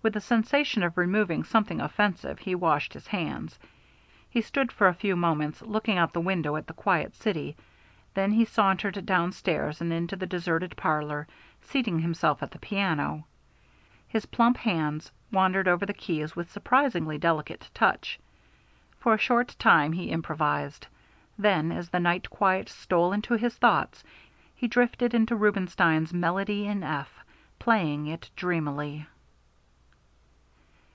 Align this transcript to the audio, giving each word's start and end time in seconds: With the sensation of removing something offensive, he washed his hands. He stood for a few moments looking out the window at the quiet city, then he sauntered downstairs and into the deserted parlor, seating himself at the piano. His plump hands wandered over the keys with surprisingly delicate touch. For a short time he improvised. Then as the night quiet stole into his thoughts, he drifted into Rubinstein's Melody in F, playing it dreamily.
With 0.00 0.14
the 0.14 0.20
sensation 0.22 0.82
of 0.84 0.96
removing 0.96 1.44
something 1.44 1.80
offensive, 1.82 2.38
he 2.38 2.54
washed 2.54 2.94
his 2.94 3.06
hands. 3.08 3.58
He 4.30 4.40
stood 4.40 4.72
for 4.72 4.86
a 4.88 4.94
few 4.94 5.14
moments 5.16 5.60
looking 5.60 5.98
out 5.98 6.14
the 6.14 6.20
window 6.22 6.56
at 6.56 6.66
the 6.66 6.72
quiet 6.72 7.14
city, 7.14 7.56
then 8.14 8.30
he 8.32 8.46
sauntered 8.46 9.04
downstairs 9.04 9.82
and 9.82 9.92
into 9.92 10.16
the 10.16 10.24
deserted 10.24 10.78
parlor, 10.78 11.26
seating 11.60 11.98
himself 11.98 12.42
at 12.42 12.52
the 12.52 12.58
piano. 12.58 13.26
His 14.06 14.24
plump 14.24 14.56
hands 14.58 15.10
wandered 15.30 15.68
over 15.68 15.84
the 15.84 15.92
keys 15.92 16.34
with 16.34 16.50
surprisingly 16.52 17.18
delicate 17.18 17.68
touch. 17.74 18.18
For 19.00 19.12
a 19.12 19.18
short 19.18 19.56
time 19.58 19.92
he 19.92 20.04
improvised. 20.08 20.86
Then 21.36 21.70
as 21.70 21.90
the 21.90 22.00
night 22.00 22.30
quiet 22.30 22.70
stole 22.70 23.12
into 23.12 23.34
his 23.34 23.54
thoughts, 23.56 24.02
he 24.54 24.68
drifted 24.68 25.12
into 25.12 25.36
Rubinstein's 25.36 26.14
Melody 26.14 26.64
in 26.66 26.82
F, 26.82 27.12
playing 27.58 28.06
it 28.06 28.30
dreamily. 28.36 29.06